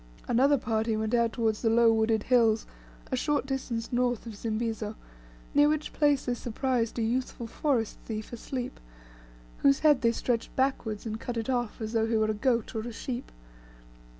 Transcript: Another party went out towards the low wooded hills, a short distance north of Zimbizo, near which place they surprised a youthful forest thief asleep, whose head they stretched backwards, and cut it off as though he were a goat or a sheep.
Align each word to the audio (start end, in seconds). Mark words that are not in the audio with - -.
Another 0.27 0.57
party 0.57 0.97
went 0.97 1.13
out 1.13 1.31
towards 1.31 1.61
the 1.61 1.69
low 1.69 1.93
wooded 1.93 2.23
hills, 2.23 2.65
a 3.11 3.15
short 3.15 3.45
distance 3.45 3.93
north 3.93 4.25
of 4.25 4.35
Zimbizo, 4.35 4.95
near 5.53 5.69
which 5.69 5.93
place 5.93 6.25
they 6.25 6.33
surprised 6.33 6.97
a 6.97 7.03
youthful 7.03 7.45
forest 7.45 7.99
thief 8.07 8.33
asleep, 8.33 8.79
whose 9.59 9.81
head 9.81 10.01
they 10.01 10.11
stretched 10.11 10.55
backwards, 10.55 11.05
and 11.05 11.19
cut 11.19 11.37
it 11.37 11.51
off 11.51 11.79
as 11.79 11.93
though 11.93 12.07
he 12.07 12.17
were 12.17 12.31
a 12.31 12.33
goat 12.33 12.73
or 12.73 12.79
a 12.81 12.91
sheep. 12.91 13.31